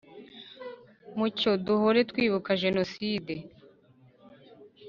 mucyo 1.17 1.51
duhore 1.65 1.99
twibuka 2.09 2.49
jenoside 2.63 3.33